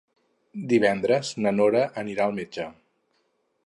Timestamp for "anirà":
2.05-2.29